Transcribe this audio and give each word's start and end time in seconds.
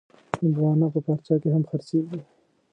هندوانه 0.39 0.87
په 0.93 0.99
پارچه 1.05 1.35
کې 1.41 1.49
هم 1.55 1.63
خرڅېږي. 1.69 2.21